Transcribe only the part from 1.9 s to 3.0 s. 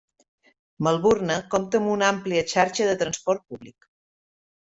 una àmplia xarxa de